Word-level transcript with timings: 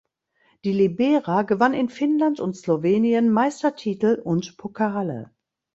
Die 0.63 0.71
Libera 0.73 1.43
gewann 1.43 1.75
in 1.75 1.87
Finnland 1.87 2.39
und 2.39 2.57
Slowenien 2.57 3.29
Meistertitel 3.31 4.19
und 4.23 4.57
Pokale. 4.57 5.29